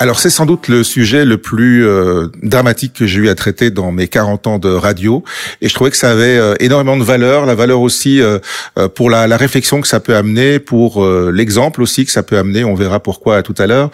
[0.00, 3.72] Alors c'est sans doute le sujet le plus euh, dramatique que j'ai eu à traiter
[3.72, 5.24] dans mes 40 ans de radio
[5.60, 8.38] et je trouvais que ça avait euh, énormément de valeur, la valeur aussi euh,
[8.94, 12.62] pour la, la, réflexion que ça peut amener, pour l'exemple aussi que ça peut amener,
[12.62, 13.90] on verra pourquoi tout à l'heure.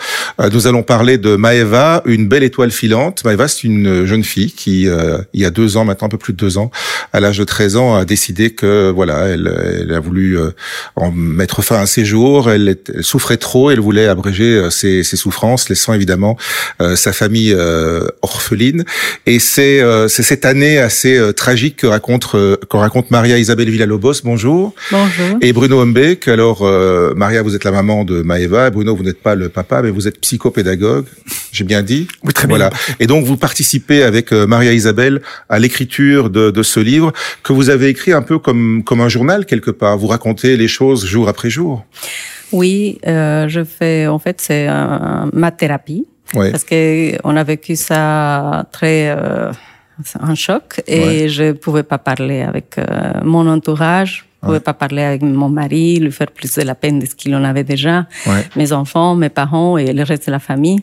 [0.53, 3.25] nous allons parler de Maeva, une belle étoile filante.
[3.25, 6.33] Maeva c'est une jeune fille qui il y a deux ans maintenant, un peu plus
[6.33, 6.71] de deux ans,
[7.13, 10.39] à l'âge de 13 ans, a décidé que voilà, elle, elle a voulu
[10.97, 15.69] en mettre fin à ses jours, elle, souffrait trop, elle voulait abréger ses, ses souffrances,
[15.95, 16.37] évidemment
[16.81, 18.85] euh, sa famille euh, orpheline.
[19.27, 24.23] Et c'est euh, c'est cette année assez tragique que raconte que raconte Maria Isabelle Villalobos.
[24.25, 24.75] Bonjour.
[24.91, 25.39] Bonjour.
[25.41, 26.29] Et Bruno Humbeck.
[26.29, 26.63] Alors
[27.17, 28.71] Maria, vous êtes la maman de Maeva.
[28.71, 31.07] Bruno, vous n'êtes pas le papa, mais vous êtes psychopédagogue.
[31.53, 32.09] J'ai bien dit.
[32.23, 32.57] Oui, très bien.
[32.57, 32.71] Voilà.
[33.01, 37.71] Et donc vous participez avec Maria Isabelle à l'écriture de, de ce livre que vous
[37.71, 39.97] avez écrit un peu comme comme un journal quelque part.
[39.99, 41.85] Vous racontez les choses jour après jour.
[42.55, 44.69] Oui, euh, je fais, en fait, c'est
[45.33, 46.07] ma thérapie.
[46.33, 49.53] Parce que on a vécu ça très, euh,
[50.21, 54.27] un choc et je pouvais pas parler avec euh, mon entourage.
[54.41, 57.15] Je pouvais pas parler avec mon mari, lui faire plus de la peine de ce
[57.15, 58.07] qu'il en avait déjà.
[58.57, 60.81] Mes enfants, mes parents et le reste de la famille.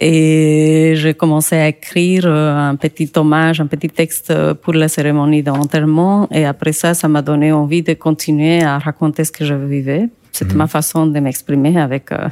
[0.00, 5.42] Et j'ai commencé à écrire euh, un petit hommage, un petit texte pour la cérémonie
[5.42, 6.26] d'enterrement.
[6.32, 10.08] Et après ça, ça m'a donné envie de continuer à raconter ce que je vivais.
[10.34, 12.28] C'était ma façon de m'exprimer avec euh,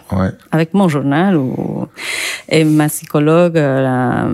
[0.50, 1.36] avec mon journal.
[1.36, 1.86] Ou...
[2.48, 4.28] Et ma psychologue, euh, la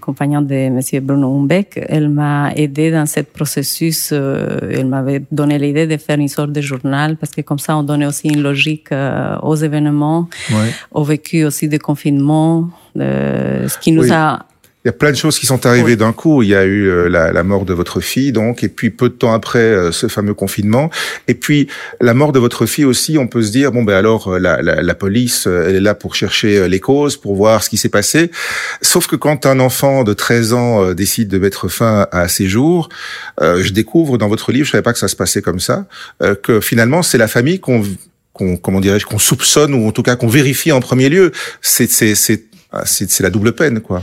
[0.00, 4.08] compagnon de Monsieur Bruno Humbeck, elle m'a aidé dans ce processus.
[4.10, 7.76] Euh, elle m'avait donné l'idée de faire une sorte de journal parce que comme ça,
[7.76, 8.88] on donnait aussi une logique
[9.42, 10.30] aux événements,
[10.90, 14.46] au vécu aussi des confinements, ce qui nous a
[14.84, 16.42] il y a plein de choses qui sont arrivées d'un coup.
[16.42, 19.08] Il y a eu euh, la, la, mort de votre fille, donc, et puis peu
[19.08, 20.90] de temps après, euh, ce fameux confinement.
[21.26, 21.68] Et puis
[22.02, 24.60] la mort de votre fille aussi, on peut se dire bon ben alors euh, la,
[24.60, 27.88] la, la police, elle est là pour chercher les causes, pour voir ce qui s'est
[27.88, 28.30] passé.
[28.82, 32.90] Sauf que quand un enfant de 13 ans décide de mettre fin à ses jours,
[33.40, 35.86] je découvre dans votre livre, je savais pas que ça se passait comme ça,
[36.42, 37.82] que finalement c'est la famille qu'on
[38.32, 41.32] qu'on comment dirais-je qu'on soupçonne ou en tout cas qu'on vérifie en premier lieu.
[41.62, 42.44] C'est c'est
[42.84, 44.02] c'est ah, c'est la double peine, quoi.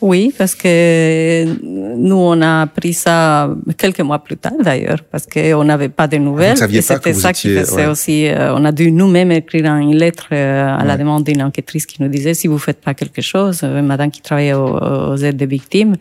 [0.00, 5.64] Oui, parce que nous, on a appris ça quelques mois plus tard, d'ailleurs, parce qu'on
[5.64, 6.56] n'avait pas de nouvelles.
[6.56, 8.26] C'était ça qui faisait aussi.
[8.26, 12.02] Euh, on a dû nous-mêmes écrire une lettre euh, à la demande d'une enquêtrice qui
[12.02, 15.46] nous disait si vous faites pas quelque chose, euh, madame qui travaille aux, aides des
[15.46, 15.94] victimes,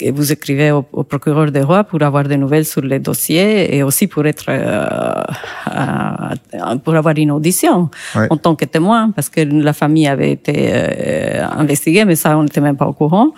[0.00, 3.82] et vous écrivez au, procureur des rois pour avoir des nouvelles sur les dossiers et
[3.82, 4.46] aussi pour être
[6.84, 10.54] pour avoir une audition en tant que témoin, parce que la famille avait été
[11.38, 13.28] investigué, mais ça, on n'était même pas au courant.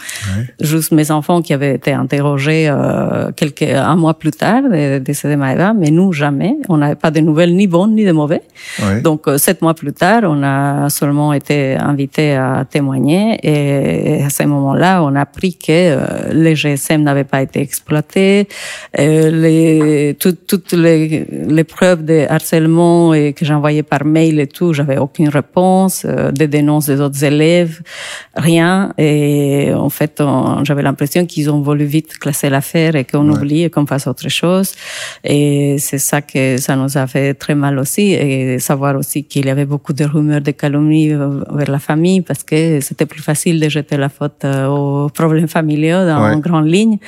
[0.60, 5.36] Juste mes enfants qui avaient été interrogés euh, quelques un mois plus tard de décédé
[5.36, 6.56] Maëva, mais nous jamais.
[6.68, 8.42] On n'avait pas de nouvelles ni bonnes ni de mauvais.
[9.02, 14.30] Donc euh, sept mois plus tard, on a seulement été invités à témoigner et à
[14.30, 18.48] ce moment-là, on a appris que euh, les GSM n'avaient pas été exploités,
[18.98, 24.72] euh, les, toutes les, les preuves de harcèlement et que j'envoyais par mail et tout,
[24.72, 27.79] j'avais aucune réponse, des dénonces des autres élèves,
[28.34, 28.92] rien.
[28.98, 30.22] Et en fait,
[30.64, 34.28] j'avais l'impression qu'ils ont voulu vite classer l'affaire et qu'on oublie et qu'on fasse autre
[34.28, 34.72] chose.
[35.24, 38.12] Et c'est ça que ça nous a fait très mal aussi.
[38.12, 42.42] Et savoir aussi qu'il y avait beaucoup de rumeurs de calomnie vers la famille parce
[42.42, 46.68] que c'était plus facile de jeter la faute euh, aux problèmes familiaux dans une grande
[46.68, 46.98] ligne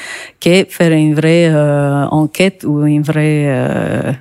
[0.40, 4.12] que faire une vraie euh, enquête ou une vraie euh,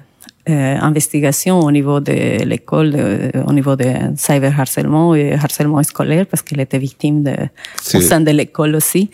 [0.50, 3.85] euh, investigation au niveau de l'école, euh, au niveau de
[4.16, 7.35] cyberharcèlement et harcèlement scolaire, parce qu'elle était victime de,
[7.94, 9.12] au sein de l'école aussi.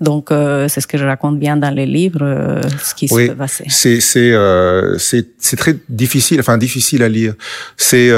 [0.00, 3.26] Donc, euh, c'est ce que je raconte bien dans les livres, euh, ce qui oui,
[3.26, 3.64] s'est passé.
[3.68, 7.34] C'est c'est euh, c'est très difficile, enfin difficile à lire.
[7.76, 8.10] C'est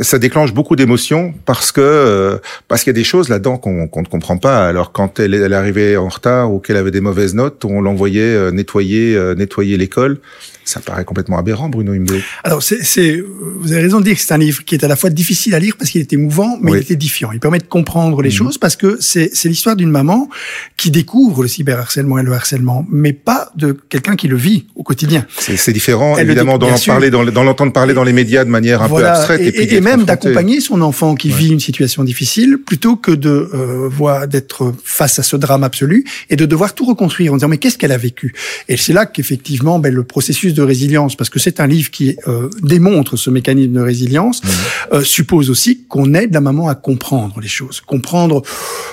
[0.00, 4.02] ça déclenche beaucoup d'émotions parce que parce qu'il y a des choses là-dedans qu'on qu'on
[4.02, 4.66] ne comprend pas.
[4.66, 7.80] Alors quand elle, elle est arrivée en retard ou qu'elle avait des mauvaises notes, on
[7.80, 10.18] l'envoyait nettoyer nettoyer l'école.
[10.66, 12.20] Ça paraît complètement aberrant, Bruno Imbe.
[12.42, 13.22] Alors, c'est,
[13.60, 15.54] vous avez raison de dire que c'est un livre qui est à la fois difficile
[15.54, 17.30] à lire parce qu'il est émouvant, mais il est édifiant.
[17.30, 18.34] Il permet de comprendre les mhm.
[18.34, 20.28] choses parce que c'est, c'est l'histoire d'une maman
[20.76, 24.82] qui découvre le cyberharcèlement et le harcèlement, mais pas de quelqu'un qui le vit au
[24.82, 25.26] quotidien.
[25.38, 29.06] C'est, différent, évidemment, d'en parler, dans, l'entendre parler dans les médias de manière un peu
[29.06, 29.40] abstraite.
[29.40, 33.88] Et, et, même d'accompagner son enfant qui vit une situation difficile, plutôt que de euh,
[33.88, 37.58] voir d'être face à ce drame absolu et de devoir tout reconstruire en disant mais
[37.58, 38.34] qu'est-ce qu'elle a vécu?
[38.68, 42.16] Et c'est là qu'effectivement, ben, le processus de résilience, parce que c'est un livre qui
[42.28, 44.48] euh, démontre ce mécanisme de résilience, mmh.
[44.92, 48.42] euh, suppose aussi qu'on aide la maman à comprendre les choses, comprendre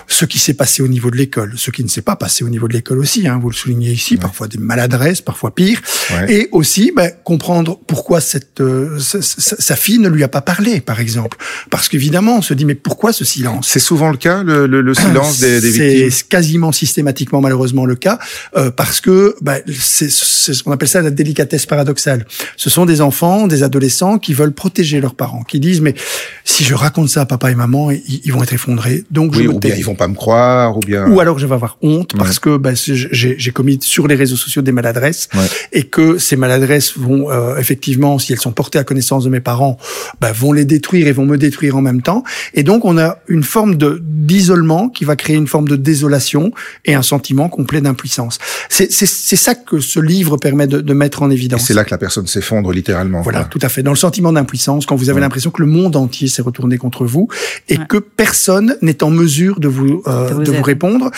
[0.07, 2.49] ce qui s'est passé au niveau de l'école, ce qui ne s'est pas passé au
[2.49, 3.27] niveau de l'école aussi.
[3.27, 5.81] Hein, vous le soulignez ici, parfois des maladresses, parfois pire,
[6.27, 10.99] et aussi ben, comprendre pourquoi cette euh, sa, fille ne lui a pas parlé, par
[10.99, 11.37] exemple,
[11.69, 13.67] parce qu'évidemment on se dit mais pourquoi ce silence?
[13.69, 16.11] C'est souvent le cas, le, le, silence des, des victimes?
[16.11, 18.19] C'est quasiment systématiquement malheureusement le cas,
[18.55, 22.25] euh, parce que ben, c'est ce qu'on appelle ça la délicatesse paradoxale.
[22.57, 25.95] Ce sont des enfants, des adolescents qui veulent protéger leurs parents, qui disent mais
[26.43, 29.59] si je raconte ça à papa et maman, ils, vont être effondrés, donc oui, ou
[29.59, 32.39] bien ils vont pas me croire, ou bien ou alors je vais avoir honte parce
[32.39, 35.29] que ben, j'ai commis sur les réseaux sociaux des maladresses
[35.71, 39.39] et que ces maladresses vont euh, effectivement, si elles sont portées à connaissance de mes
[39.39, 39.77] parents,
[40.21, 42.23] ben, vont les détruire et vont me détruire en même temps.
[42.53, 46.51] Et donc on a une forme de d'isolement qui va créer une forme de désolation
[46.85, 48.39] et un sentiment complet d'impuissance.
[48.69, 51.65] C'est ça que ce livre permet de, de mettre en évidence.
[51.65, 53.21] C'est là que la personne s'effondre littéralement.
[53.21, 53.83] Voilà, tout à fait.
[53.83, 57.05] Dans le sentiment d'impuissance, quand vous avez l'impression que le monde entier s'est retourné contre
[57.05, 57.27] vous
[57.69, 61.11] et que personne n'est en mesure de vous, euh, de vous répondre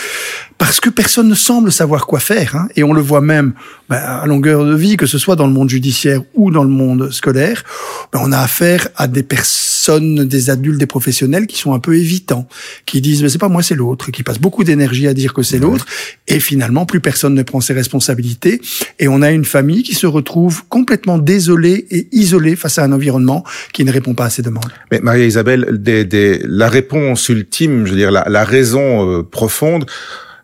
[0.58, 2.56] parce que personne ne semble savoir quoi faire.
[2.56, 3.52] Hein, et on le voit même
[3.88, 6.70] ben, à longueur de vie, que ce soit dans le monde judiciaire ou dans le
[6.70, 7.64] monde scolaire,
[8.12, 11.96] ben, on a affaire à des personnes, des adultes, des professionnels qui sont un peu
[11.96, 12.48] évitants,
[12.84, 15.42] qui disent mais c'est pas moi, c'est l'autre, qui passent beaucoup d'énergie à dire que
[15.42, 15.86] c'est l'autre,
[16.26, 18.60] et finalement plus personne ne prend ses responsabilités,
[18.98, 22.92] et on a une famille qui se retrouve complètement désolée et isolée face à un
[22.92, 24.72] environnement qui ne répond pas à ses demandes.
[24.90, 29.86] Mais Maria-Isabelle, des, des, la réponse ultime, je veux dire la, la raison euh, profonde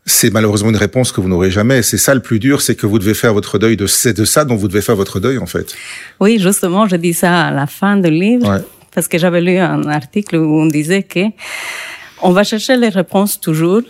[0.04, 1.82] c'est malheureusement une réponse que vous n'aurez jamais.
[1.82, 4.24] C'est ça le plus dur, c'est que vous devez faire votre deuil de c'est de
[4.24, 5.74] ça dont vous devez faire votre deuil en fait.
[6.20, 8.62] Oui, justement, je dis ça à la fin du livre
[8.94, 11.20] parce que j'avais lu un article où on disait que
[12.20, 13.82] on va chercher les réponses toujours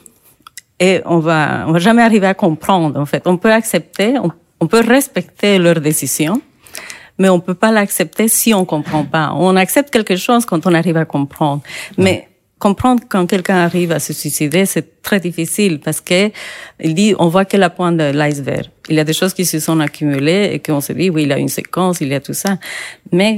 [0.79, 3.23] et on va on va jamais arriver à comprendre en fait.
[3.27, 4.17] On peut accepter,
[4.61, 6.41] on, peut respecter leurs décisions,
[7.19, 9.33] mais on peut pas l'accepter si on comprend pas.
[9.35, 11.63] On accepte quelque chose quand on arrive à comprendre,
[11.97, 12.29] mais
[12.63, 16.31] comprendre quand quelqu'un arrive à se suicider, c'est très difficile parce que
[16.79, 18.67] il dit, on voit que la pointe de l'iceberg.
[18.89, 21.31] Il y a des choses qui se sont accumulées et qu'on se dit, oui, il
[21.31, 22.59] y a une séquence, il y a tout ça.
[23.11, 23.37] Mais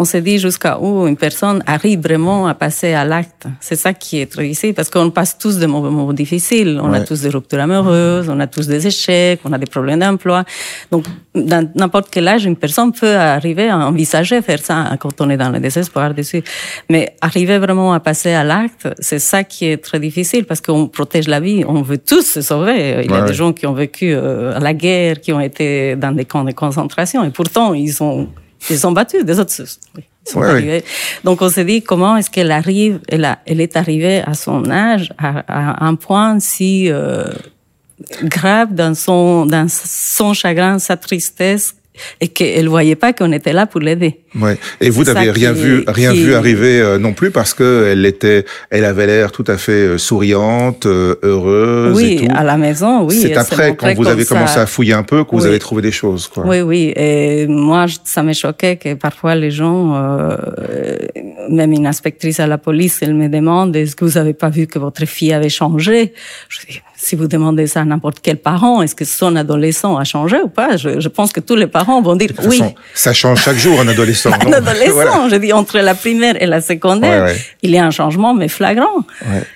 [0.00, 3.44] on se dit jusqu'à où une personne arrive vraiment à passer à l'acte.
[3.60, 6.80] C'est ça qui est très difficile parce qu'on passe tous des moments difficiles.
[6.82, 10.00] On a tous des ruptures amoureuses, on a tous des échecs, on a des problèmes
[10.00, 10.44] d'emploi.
[10.90, 11.04] Donc,
[11.34, 15.36] dans n'importe quel âge, une personne peut arriver à envisager faire ça quand on est
[15.36, 16.42] dans le désespoir dessus.
[16.88, 20.88] Mais arriver vraiment à passer à l'acte, c'est ça qui est très difficile parce qu'on
[20.88, 21.62] protège la vie.
[21.68, 23.02] On veut tous se sauver.
[23.04, 25.94] Il y a des gens qui ont vécu euh, à la guerre, qui ont été
[25.96, 28.28] dans des camps de concentration et pourtant ils ont
[28.68, 29.54] ils sont battus, des autres.
[31.24, 34.70] Donc on s'est dit comment est-ce qu'elle arrive, elle, a, elle est arrivée à son
[34.70, 37.24] âge à, un point si euh,
[38.24, 41.74] grave dans son dans son chagrin, sa tristesse
[42.20, 44.20] et qu'elle voyait pas qu'on était là pour l'aider.
[44.40, 44.56] Ouais.
[44.80, 48.44] Et vous n'avez rien vu, rien vu arriver euh, non plus parce que elle était,
[48.70, 51.96] elle avait l'air tout à fait euh, souriante, euh, heureuse.
[51.96, 52.34] Oui, et tout.
[52.34, 53.18] à la maison, oui.
[53.20, 55.92] C'est après quand vous avez commencé à fouiller un peu que vous avez trouvé des
[55.92, 56.28] choses.
[56.28, 56.44] Quoi.
[56.46, 56.92] Oui, oui.
[56.96, 60.36] Et moi, ça me choquait que parfois les gens, euh,
[61.50, 64.66] même une inspectrice à la police, elle me demande est-ce que vous avez pas vu
[64.66, 66.14] que votre fille avait changé?
[66.48, 70.04] Je dis si vous demandez ça à n'importe quel parent, est-ce que son adolescent a
[70.04, 70.76] changé ou pas?
[70.76, 72.62] Je, je, pense que tous les parents vont dire oui.
[72.94, 74.30] ça change chaque jour un adolescent.
[74.46, 78.34] un adolescent, je dis entre la primaire et la secondaire, il y a un changement
[78.34, 79.04] mais flagrant.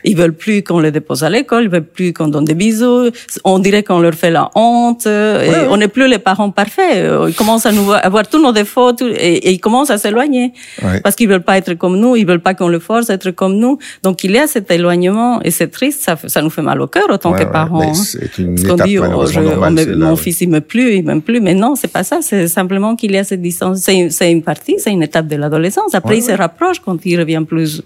[0.05, 3.11] Ils veulent plus qu'on les dépose à l'école, ils veulent plus qu'on donne des bisous.
[3.44, 5.06] On dirait qu'on leur fait la honte.
[5.06, 6.96] Et on n'est plus les parents parfaits.
[7.29, 10.53] Ils commencent à nous voir, à voir tous nos défauts et, ils commencent à s'éloigner
[11.03, 13.31] parce qu'ils veulent pas être comme nous, ils veulent pas qu'on les force à être
[13.31, 13.79] comme nous.
[14.03, 16.86] Donc il y a cet éloignement et c'est triste, ça, ça nous fait mal au
[16.86, 17.82] cœur autant que parents.
[17.82, 17.94] Hein.
[17.94, 19.24] C'est une étape dit, oh,
[19.96, 22.19] mon fils il me plus, il m'aime plus, mais non, c'est pas ça.
[22.22, 23.79] C'est simplement qu'il y a cette distance.
[23.79, 25.94] C'est une partie, c'est une étape de l'adolescence.
[25.94, 27.82] Après, ils se rapprochent quand ils reviennent plus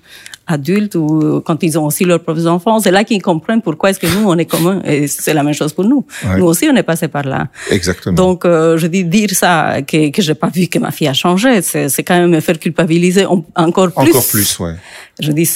[0.49, 2.81] adultes ou quand ils ont aussi leurs propres enfants.
[2.81, 4.81] C'est là qu'ils comprennent pourquoi est-ce que nous, on est commun.
[4.85, 6.05] Et c'est la même chose pour nous.
[6.37, 7.49] Nous aussi, on est passé par là.
[7.71, 8.14] Exactement.
[8.14, 11.12] Donc, euh, je dis dire ça, que, que j'ai pas vu que ma fille a
[11.12, 14.11] changé, c'est quand même me faire culpabiliser encore plus.
[14.11, 14.75] Encore plus, ouais.
[15.21, 15.49] Je dis,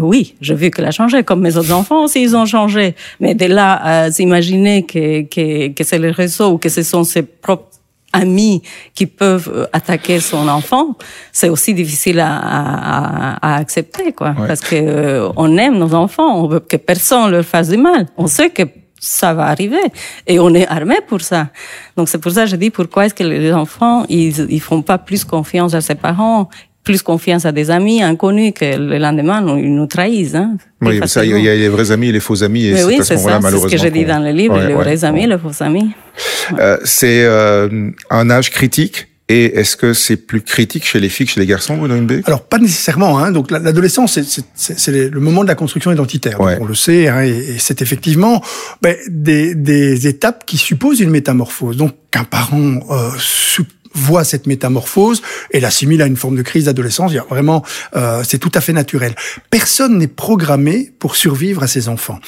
[0.00, 2.94] oui, j'ai vu qu'elle a changé, comme mes autres enfants aussi, ils ont changé.
[3.18, 7.04] Mais de là à s'imaginer que, que, que c'est le réseau ou que ce sont
[7.04, 7.75] ses propres
[8.22, 8.62] amis
[8.94, 10.96] qui peuvent euh, attaquer son enfant,
[11.32, 13.00] c'est aussi difficile à, à,
[13.48, 14.34] à accepter, quoi.
[14.48, 18.06] Parce que euh, on aime nos enfants, on veut que personne leur fasse du mal.
[18.16, 18.62] On sait que
[18.98, 19.86] ça va arriver
[20.26, 21.48] et on est armé pour ça.
[21.96, 24.82] Donc c'est pour ça que je dis pourquoi est-ce que les enfants ils ils font
[24.82, 26.48] pas plus confiance à ses parents
[26.86, 30.36] plus confiance à des amis inconnus que le lendemain ils nous trahissent.
[30.36, 33.00] Hein, oui, ça, il y a les vrais amis et les faux amis, et c'est
[33.00, 33.50] à ce malheureusement.
[33.50, 35.90] C'est ce que j'ai dit dans le livre, les vrais amis, les faux amis.
[36.58, 41.26] Euh, c'est euh, un âge critique Et est-ce que c'est plus critique chez les filles
[41.26, 43.18] que chez les garçons, Bruno Himbeck Alors pas nécessairement.
[43.18, 43.32] Hein.
[43.32, 44.18] Donc l'adolescence,
[44.54, 46.38] c'est le moment de la construction identitaire.
[46.40, 48.40] on le sait, hein, et, c'est effectivement
[48.80, 51.76] ben, des, des, étapes qui supposent une métamorphose.
[51.76, 53.10] Donc qu'un parent euh,
[53.96, 57.12] voit cette métamorphose et l'assimile à une forme de crise d'adolescence.
[57.28, 57.64] Vraiment,
[57.96, 59.14] euh, c'est tout à fait naturel.
[59.50, 62.18] Personne n'est programmé pour survivre à ses enfants.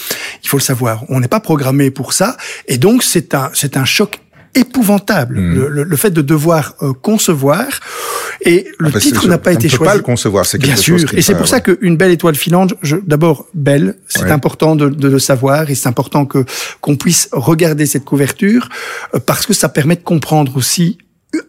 [0.43, 1.05] Il faut le savoir.
[1.09, 4.21] On n'est pas programmé pour ça, et donc c'est un c'est un choc
[4.55, 5.67] épouvantable hmm.
[5.69, 7.67] le, le, fait de devoir euh, concevoir
[8.45, 9.77] et le ah, titre n'a pas été choisi.
[9.77, 12.13] On peut pas le concevoir, c'est quelque Bien sûr, et c'est pour ça qu'une belle
[12.13, 12.75] étoile filante,
[13.07, 16.45] d'abord belle, c'est important de, de, le savoir et c'est important que
[16.81, 18.69] qu'on puisse regarder cette couverture
[19.15, 20.99] euh, parce que ça permet de comprendre aussi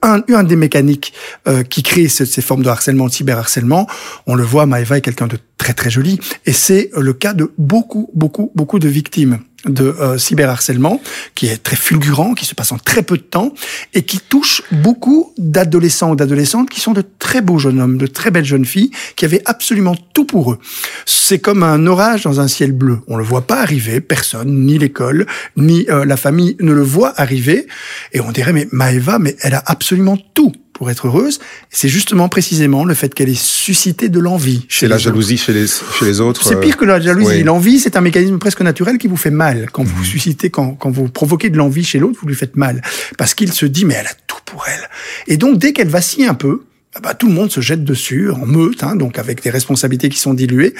[0.01, 1.13] un, un des mécaniques
[1.47, 3.87] euh, qui crée ces, ces, formes de harcèlement, de cyberharcèlement,
[4.27, 7.51] on le voit, Maëva est quelqu'un de très très joli, et c'est le cas de
[7.57, 11.01] beaucoup, beaucoup, beaucoup de victimes de euh, cyberharcèlement,
[11.35, 13.53] qui est très fulgurant, qui se passe en très peu de temps,
[13.93, 18.07] et qui touche beaucoup d'adolescents ou d'adolescentes qui sont de très beaux jeunes hommes, de
[18.07, 20.59] très belles jeunes filles, qui avaient absolument tout pour eux.
[21.05, 22.99] C'est comme un orage dans un ciel bleu.
[23.07, 25.25] On le voit pas arriver, personne, ni l'école,
[25.57, 27.67] ni euh, la famille ne le voit arriver,
[28.13, 31.39] et on dirait, mais Maëva, mais elle a absolument tout pour être heureuse.
[31.69, 34.65] C'est justement précisément le fait qu'elle ait suscité de l'envie.
[34.69, 36.41] C'est la jalousie chez les, chez les autres.
[36.47, 37.43] C'est pire que la jalousie.
[37.43, 39.69] L'envie, c'est un mécanisme presque naturel qui vous fait mal.
[39.73, 40.05] Quand vous mhm.
[40.05, 42.81] suscitez, quand, quand vous provoquez de l'envie chez l'autre, vous lui faites mal.
[43.17, 44.89] Parce qu'il se dit, mais elle a tout pour elle.
[45.27, 46.61] Et donc, dès qu'elle vacille un peu,
[47.03, 50.17] bah, tout le monde se jette dessus en meute, hein, donc avec des responsabilités qui
[50.17, 50.73] sont diluées.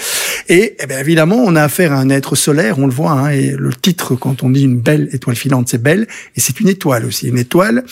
[0.48, 3.12] Et eh bien, évidemment, on a affaire à un être solaire, on le voit.
[3.12, 6.60] Hein, et le titre, quand on dit une belle étoile filante, c'est belle, et c'est
[6.60, 7.28] une étoile aussi.
[7.28, 7.84] Une étoile,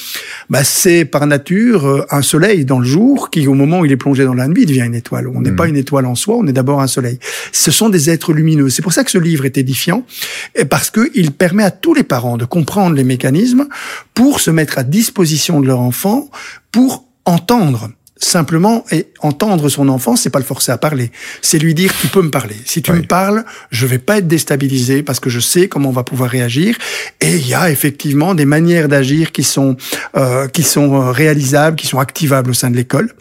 [0.49, 3.91] bah, c'est par nature euh, un soleil dans le jour qui, au moment où il
[3.91, 5.27] est plongé dans la nuit, devient une étoile.
[5.27, 5.55] On n'est mmh.
[5.55, 7.19] pas une étoile en soi, on est d'abord un soleil.
[7.51, 8.69] Ce sont des êtres lumineux.
[8.69, 10.07] C'est pour ça que ce livre est édifiant,
[10.55, 13.67] et parce que il permet à tous les parents de comprendre les mécanismes
[14.15, 16.31] pour se mettre à disposition de leur enfant
[16.71, 21.73] pour entendre simplement et entendre son enfant, c'est pas le forcer à parler, c'est lui
[21.73, 22.55] dire tu peux me parler.
[22.65, 25.93] Si tu me parles, je vais pas être déstabilisé parce que je sais comment on
[25.93, 26.77] va pouvoir réagir.
[27.21, 29.77] Et il y a effectivement des manières d'agir qui sont
[30.15, 33.13] euh, qui sont euh, réalisables, qui sont activables au sein de l'école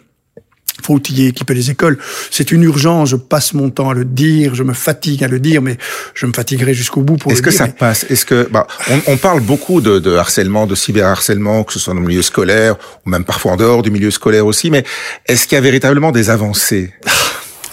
[0.87, 1.97] faut outiller, équiper les écoles.
[2.31, 3.09] C'est une urgence.
[3.09, 5.77] Je passe mon temps à le dire, je me fatigue à le dire, mais
[6.13, 8.05] je me fatiguerai jusqu'au bout pour Est-ce que ça passe?
[8.09, 11.93] Est-ce que bah, on, on, parle beaucoup de, de harcèlement, de cyberharcèlement, que ce soit
[11.93, 12.75] dans le milieu scolaire
[13.05, 14.83] ou même parfois en dehors du milieu scolaire aussi, mais
[15.25, 16.93] est-ce qu'il y a véritablement des avancées?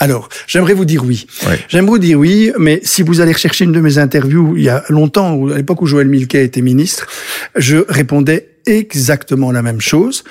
[0.00, 1.26] Alors, j'aimerais vous dire oui.
[1.68, 4.68] J'aimerais vous dire oui, mais si vous allez rechercher une de mes interviews il y
[4.68, 7.06] a longtemps, à l'époque où Joël Milquet était ministre,
[7.54, 10.24] je répondais exactement la même chose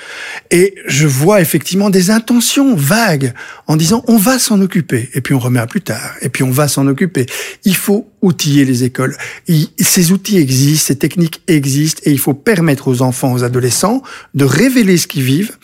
[0.52, 3.34] et je vois effectivement des intentions vagues
[3.68, 6.44] en disant on va s'en occuper et puis on remet à plus tard et puis
[6.44, 7.26] on va s'en occuper.
[7.66, 9.18] Il faut outiller les écoles.
[9.80, 14.02] ces outils existent, ces techniques existent et il faut permettre aux enfants, aux adolescents
[14.34, 15.58] de révéler ce qu'ils vivent,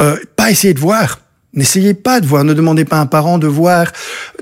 [0.00, 1.20] euh, pas essayer de voir
[1.54, 3.92] N'essayez pas de voir, ne demandez pas à un parent de voir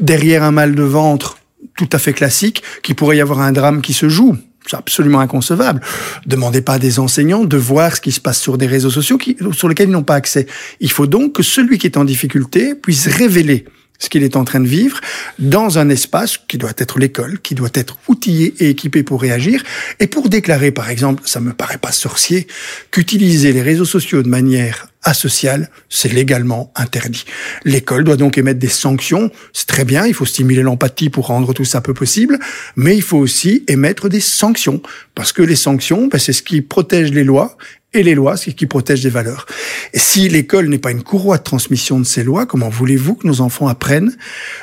[0.00, 1.36] derrière un mal de ventre
[1.76, 4.36] tout à fait classique qu'il pourrait y avoir un drame qui se joue.
[4.66, 5.80] C'est absolument inconcevable.
[6.26, 9.18] Demandez pas à des enseignants de voir ce qui se passe sur des réseaux sociaux
[9.18, 10.46] qui, sur lesquels ils n'ont pas accès.
[10.80, 13.64] Il faut donc que celui qui est en difficulté puisse révéler
[13.98, 15.00] ce qu'il est en train de vivre
[15.38, 19.62] dans un espace qui doit être l'école, qui doit être outillé et équipé pour réagir
[20.00, 22.46] et pour déclarer, par exemple, ça me paraît pas sorcier,
[22.90, 27.24] qu'utiliser les réseaux sociaux de manière asociale, c'est légalement interdit.
[27.64, 29.30] L'école doit donc émettre des sanctions.
[29.52, 32.38] C'est très bien, il faut stimuler l'empathie pour rendre tout ça peu possible,
[32.76, 34.80] mais il faut aussi émettre des sanctions
[35.14, 37.56] parce que les sanctions, ben, c'est ce qui protège les lois
[37.94, 39.46] et les lois, c'est qui protège des valeurs.
[39.92, 43.26] Et si l'école n'est pas une courroie de transmission de ces lois, comment voulez-vous que
[43.26, 44.16] nos enfants apprennent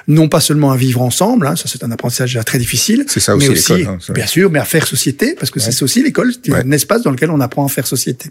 [0.07, 3.47] non pas seulement à vivre ensemble, hein, ça c'est un apprentissage très difficile, ça aussi,
[3.47, 6.53] mais aussi hein, bien sûr, mais à faire société, parce que c'est aussi l'école, c'est
[6.53, 8.29] un espace dans lequel on apprend à faire société.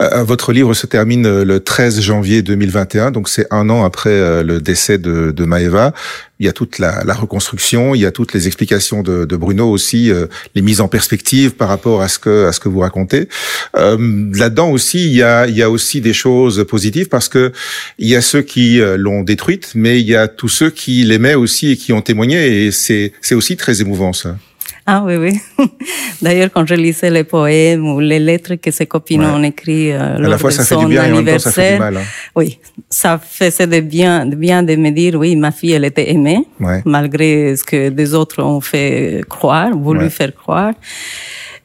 [0.00, 3.84] Euh, euh, votre livre se termine euh, le 13 janvier 2021, donc c'est un an
[3.84, 5.92] après le décès de, Maeva.
[6.40, 10.12] Il y a toute la, reconstruction, il y a toutes les explications de, Bruno aussi,
[10.54, 13.28] les mises en perspective par rapport à ce que à ce que vous racontez.
[13.76, 13.96] Euh,
[14.34, 17.52] Là-dedans aussi, il y a aussi des choses positives parce que
[17.98, 21.34] il y a ceux qui l'ont détruite, mais il y a tous ceux qui l'aimaient
[21.34, 24.36] aussi et qui ont témoigné et c'est aussi très émouvant ça.
[24.90, 25.38] Ah oui, oui.
[26.22, 30.16] D'ailleurs, quand je lisais les poèmes ou les lettres que ses copines ont écrit euh,
[30.16, 32.06] lors la fois, de ça son fait du bien anniversaire, ça fait du mal, hein.
[32.34, 36.10] oui, ça faisait de bien, de bien de me dire, oui, ma fille, elle était
[36.10, 36.46] aimée,
[36.86, 40.72] malgré ce que des autres ont fait croire, voulu faire croire.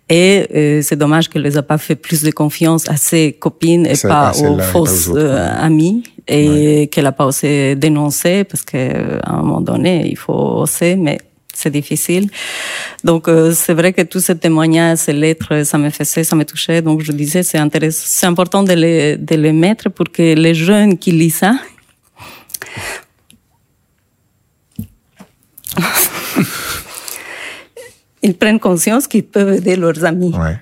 [0.10, 3.86] Et euh, c'est dommage qu'elle les a pas fait plus de confiance à ses copines
[3.86, 9.38] et pas aux fausses euh, amies et qu'elle a pas osé dénoncer parce qu'à un
[9.38, 11.20] moment donné, il faut oser, mais
[11.64, 12.30] c'est difficile.
[13.04, 16.46] Donc euh, c'est vrai que tous ces témoignages, ces lettres, ça me faisait, ça me
[16.46, 16.82] touchait.
[16.82, 20.56] Donc je disais c'est intéressant, c'est important de les de les mettre pour que les
[20.68, 21.54] jeunes qui lisent ça
[28.22, 30.34] ils prennent conscience qu'ils peuvent aider leurs amis.
[30.44, 30.58] Ouais.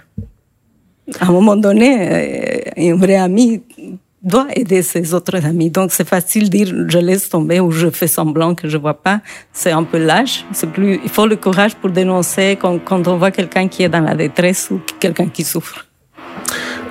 [1.20, 3.62] À un moment donné, euh, un vrai ami
[4.24, 5.70] doit aider ses autres amis.
[5.70, 9.02] Donc c'est facile de dire je laisse tomber ou je fais semblant que je vois
[9.02, 9.22] pas.
[9.52, 10.46] C'est un peu lâche.
[10.52, 11.00] C'est plus.
[11.04, 14.16] Il faut le courage pour dénoncer quand, quand on voit quelqu'un qui est dans la
[14.16, 15.91] détresse ou quelqu'un qui souffre.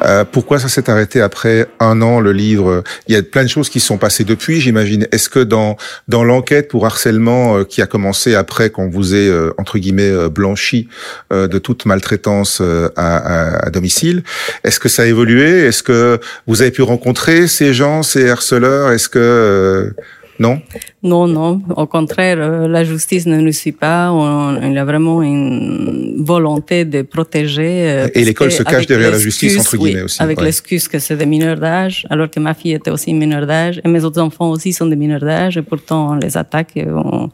[0.02, 2.82] Euh, pourquoi ça s'est arrêté après un an le livre?
[3.08, 5.06] Il y a plein de choses qui sont passées depuis, j'imagine.
[5.12, 5.76] Est-ce que dans
[6.08, 10.10] dans l'enquête pour harcèlement euh, qui a commencé après qu'on vous ait euh, entre guillemets
[10.10, 10.88] euh, blanchi
[11.30, 12.60] de toute maltraitance
[12.96, 14.22] à, à, domicile,
[14.64, 15.66] est-ce que ça a évolué?
[15.66, 18.90] Est-ce que vous avez pu rencontrer ces gens, ces harceleurs?
[18.92, 19.92] Est-ce que
[20.40, 20.60] non?
[21.02, 21.60] Non, non.
[21.76, 24.10] Au contraire, euh, la justice ne nous suit pas.
[24.10, 27.74] On, il y a vraiment une volonté de protéger.
[27.90, 30.22] Euh, Et l'école se cache derrière la justice, entre guillemets, aussi.
[30.22, 33.82] Avec l'excuse que c'est des mineurs d'âge, alors que ma fille était aussi mineure d'âge.
[33.84, 35.58] Et mes autres enfants aussi sont des mineurs d'âge.
[35.58, 36.72] Et pourtant, on les attaque.
[36.76, 37.30] Et, on...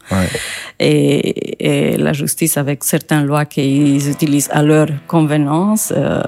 [0.77, 6.21] et, et, la justice, avec certaines lois qu'ils utilisent à leur convenance, euh,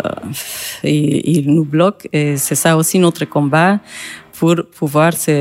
[0.83, 2.07] ils nous bloquent.
[2.13, 3.79] Et c'est ça aussi notre combat
[4.39, 5.35] pour pouvoir se,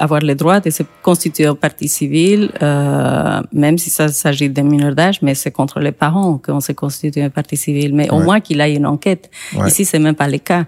[0.00, 4.62] avoir le droit de se constituer en partie civile, euh, même si ça s'agit de
[4.62, 7.92] mineurs d'âge, mais c'est contre les parents qu'on se constitue en partie civile.
[7.96, 9.28] Mais au moins qu'il ait une enquête.
[9.66, 10.66] Ici, c'est même pas le cas.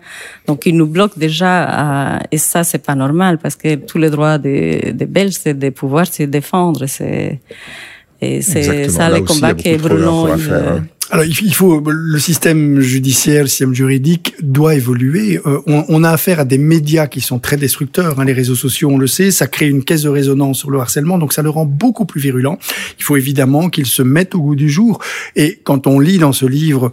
[0.49, 4.39] Donc, ils nous bloquent déjà, et ça, c'est pas normal parce que tous les droits
[4.39, 6.87] des, des Belges, c'est de pouvoir se défendre.
[6.87, 7.39] C'est,
[8.21, 10.27] et c'est ça le combat que Bruno.
[11.11, 15.41] Alors il faut le système judiciaire, le système juridique doit évoluer.
[15.47, 18.21] Euh, on, a affaire à des médias qui sont très destructeurs.
[18.21, 20.79] Hein, les réseaux sociaux, on le sait, ça crée une caisse de résonance sur le
[20.79, 22.59] harcèlement, donc ça le rend beaucoup plus virulent.
[22.99, 25.01] Il faut évidemment qu'ils se mettent au goût du jour.
[25.35, 26.93] Et quand on lit dans ce livre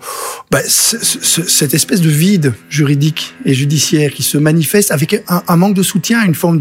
[0.49, 5.83] bah, cette espèce de vide juridique et judiciaire qui se manifeste avec un, manque de
[5.83, 6.59] soutien, une forme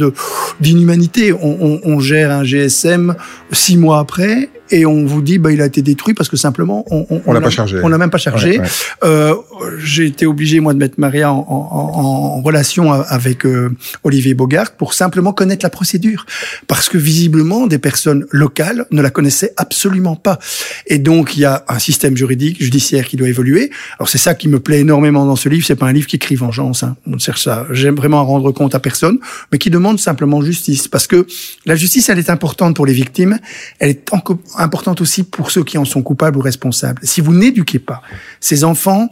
[0.61, 1.33] d'inhumanité.
[1.33, 3.15] On gère un GSM
[3.53, 6.85] six mois après et on vous dit bah il a été détruit parce que simplement
[6.91, 7.81] on on, on l'a pas chargé.
[7.83, 8.61] On l'a même pas chargé.
[9.03, 9.35] Euh,
[9.79, 13.71] j'ai été obligé moi de mettre Maria en, en, en relation avec euh,
[14.05, 16.25] Olivier Bogart pour simplement connaître la procédure
[16.67, 20.39] parce que visiblement des personnes locales ne la connaissaient absolument pas.
[20.87, 23.71] Et donc il y a un système juridique judiciaire qui doit évoluer.
[23.99, 25.65] Alors c'est ça qui me plaît énormément dans ce livre.
[25.67, 26.83] C'est pas un livre qui crie vengeance.
[26.83, 26.97] Hein.
[27.07, 27.67] On cherche ça.
[27.71, 29.19] J'aime vraiment à rendre compte à personne,
[29.53, 31.27] mais qui demande simplement justice parce que
[31.67, 33.39] la justice elle est importante pour les victimes.
[33.79, 37.01] Elle est encore importante aussi pour ceux qui en sont coupables ou responsables.
[37.05, 38.03] Si vous n'éduquez pas
[38.41, 39.09] ces enfants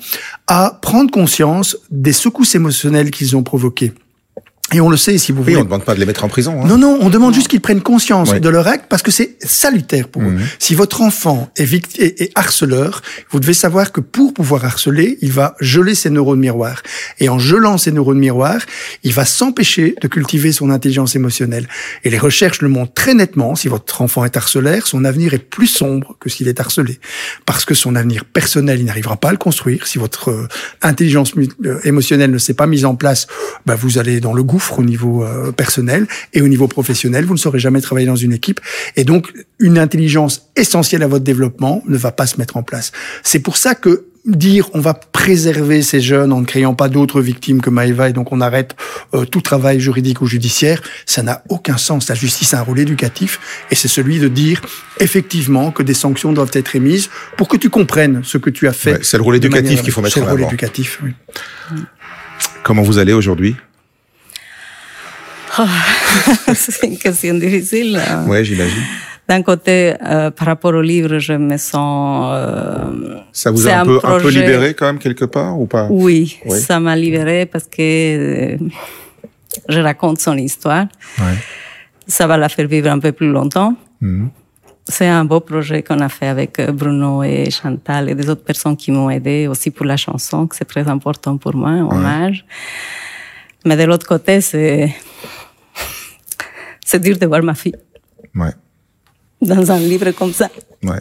[0.46, 3.92] à prendre conscience des secousses émotionnelles qu'ils ont provoquées,
[4.72, 5.56] et on le sait, si vous oui, voulez.
[5.56, 6.62] on ne demande pas de les mettre en prison.
[6.62, 6.66] Hein.
[6.66, 8.40] Non, non, on demande juste qu'ils prennent conscience oui.
[8.40, 10.26] de leur acte parce que c'est salutaire pour eux.
[10.26, 10.42] Mhm.
[10.58, 15.18] Si votre enfant est, vict- est, est harceleur, vous devez savoir que pour pouvoir harceler,
[15.20, 16.82] il va geler ses neurones miroirs.
[17.20, 18.60] Et en gelant ses neurones miroirs,
[19.02, 21.68] il va s'empêcher de cultiver son intelligence émotionnelle.
[22.04, 23.54] Et les recherches le montrent très nettement.
[23.54, 26.98] Si votre enfant est harcelaire, son avenir est plus sombre que s'il est harcelé.
[27.46, 29.86] Parce que son avenir personnel, il n'arrivera pas à le construire.
[29.86, 30.48] Si votre euh,
[30.82, 31.32] intelligence
[31.64, 33.26] euh, émotionnelle ne s'est pas mise en place,
[33.66, 37.24] bah, vous allez dans le au niveau euh, personnel et au niveau professionnel.
[37.24, 38.60] Vous ne saurez jamais travailler dans une équipe.
[38.96, 42.92] Et donc, une intelligence essentielle à votre développement ne va pas se mettre en place.
[43.22, 47.20] C'est pour ça que dire on va préserver ces jeunes en ne créant pas d'autres
[47.20, 48.76] victimes que Maëva et donc on arrête
[49.14, 52.08] euh, tout travail juridique ou judiciaire, ça n'a aucun sens.
[52.08, 54.60] La justice a un rôle éducatif et c'est celui de dire
[55.00, 58.72] effectivement que des sanctions doivent être émises pour que tu comprennes ce que tu as
[58.72, 58.92] fait.
[58.92, 60.48] Ouais, c'est le rôle éducatif qu'il faut mettre C'est en le rôle avant.
[60.50, 61.12] éducatif, oui.
[62.62, 63.56] Comment vous allez aujourd'hui?
[65.58, 65.62] Oh,
[66.54, 68.00] c'est une question difficile.
[68.26, 68.82] Ouais, j'imagine.
[69.28, 72.32] D'un côté, euh, par rapport au livre, je me sens.
[72.34, 75.66] Euh, Ça vous a un, peu, un peu projet- libéré quand même quelque part ou
[75.66, 75.86] pas?
[75.90, 76.58] Oui, Oui.
[76.58, 78.56] ça m'a libérée parce que euh,
[79.68, 80.86] je raconte son histoire.
[81.18, 81.34] Ouais.
[82.06, 83.74] Ça va la faire vivre un peu plus longtemps.
[84.00, 84.30] Mhm.
[84.88, 88.76] C'est un beau projet qu'on a fait avec Bruno et Chantal et des autres personnes
[88.76, 92.44] qui m'ont aidé aussi pour la chanson, que c'est très important pour moi, hommage.
[93.64, 94.94] Mais de l'autre côté, c'est
[96.84, 97.76] c'est dur de voir ma fille
[98.34, 98.50] Ouais.
[99.40, 100.48] dans un livre comme ça.
[100.82, 101.00] Ouais.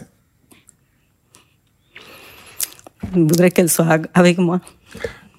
[3.14, 4.60] Je voudrais qu'elle soit avec moi.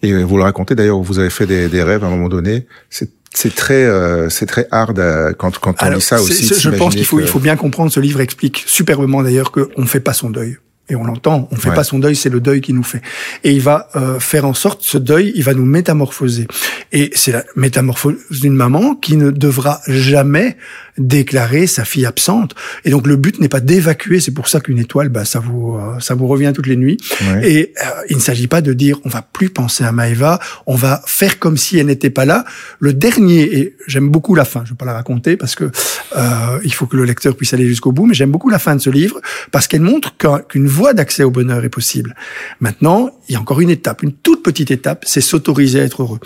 [0.02, 2.30] Et euh, vous le racontez d'ailleurs, vous avez fait des, des rêves à un moment
[2.30, 2.68] donné.
[2.90, 6.54] C'est c'est très euh, c'est très hard euh, quand quand on Alors, lit ça aussi.
[6.54, 9.70] je pense qu'il faut, que- il faut bien comprendre, ce livre explique superbement d'ailleurs qu'on
[9.82, 10.58] ne fait pas son deuil.
[10.90, 13.02] Et on l'entend, on fait pas son deuil, c'est le deuil qui nous fait.
[13.46, 16.46] Et il va euh, faire en sorte, ce deuil, il va nous métamorphoser.
[16.92, 20.58] Et c'est la métamorphose d'une maman qui ne devra jamais
[20.98, 22.54] déclarer sa fille absente.
[22.86, 25.76] Et donc le but n'est pas d'évacuer, c'est pour ça qu'une étoile, bah, ça vous
[25.76, 26.98] euh, ça vous revient toutes les nuits.
[27.42, 30.76] Et euh, il ne s'agit pas de dire on va plus penser à Maëva, on
[30.76, 32.46] va faire comme si elle n'était pas là.
[32.80, 35.72] Le dernier, et j'aime beaucoup la fin, je vais pas la raconter parce que
[36.16, 38.76] euh, il faut que le lecteur puisse aller jusqu'au bout, mais j'aime beaucoup la fin
[38.76, 39.20] de ce livre
[39.52, 40.16] parce qu'elle montre
[40.48, 42.16] qu'une voie d'accès au bonheur est possible.
[42.60, 46.02] Maintenant, il y a encore une étape, une toute petite étape, c'est s'autoriser à être
[46.02, 46.20] heureux.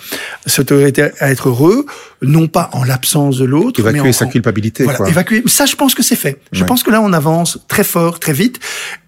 [0.46, 1.86] S'autoriser à être heureux,
[2.22, 4.84] non pas en l'absence de l'autre, évacuer sa culpabilité.
[4.84, 5.42] Voilà, évacuer.
[5.46, 6.40] Ça, je pense que c'est fait.
[6.52, 8.58] Je pense que là, on avance très fort, très vite.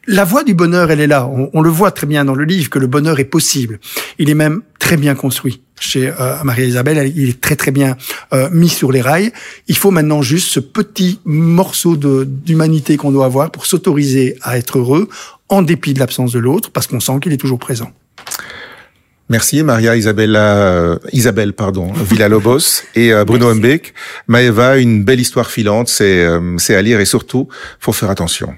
[0.06, 1.28] La voie du bonheur, elle est là.
[1.52, 3.80] On, le voit très bien dans le livre que le bonheur est possible.
[4.18, 7.12] Il est même très bien construit chez euh, Marie-Isabelle.
[7.16, 7.96] Il est très très bien
[8.32, 9.32] euh, mis sur les rails.
[9.66, 14.78] Il faut maintenant juste ce petit morceau d'humanité qu'on doit avoir pour s'autoriser à être
[14.78, 15.08] heureux
[15.48, 17.90] en dépit de l'absence de l'autre, parce qu'on sent qu'il est toujours présent.
[19.30, 23.94] Merci Maria Isabella, euh, Isabelle pardon, Villa-Lobos et euh, Bruno Mbeck.
[24.26, 28.54] Maeva, une belle histoire filante, c'est euh, c'est à lire et surtout, faut faire attention.